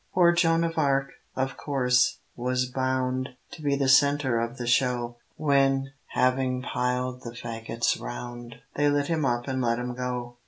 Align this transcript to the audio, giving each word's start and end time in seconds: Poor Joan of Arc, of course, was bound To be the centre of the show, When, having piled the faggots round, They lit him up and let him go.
Poor 0.15 0.31
Joan 0.31 0.63
of 0.63 0.79
Arc, 0.79 1.11
of 1.35 1.57
course, 1.57 2.21
was 2.35 2.65
bound 2.65 3.29
To 3.51 3.61
be 3.61 3.75
the 3.75 3.87
centre 3.87 4.39
of 4.39 4.57
the 4.57 4.65
show, 4.65 5.17
When, 5.35 5.91
having 6.07 6.63
piled 6.63 7.21
the 7.21 7.35
faggots 7.35 8.01
round, 8.01 8.55
They 8.75 8.89
lit 8.89 9.09
him 9.09 9.25
up 9.27 9.47
and 9.47 9.61
let 9.61 9.77
him 9.77 9.93
go. 9.93 10.37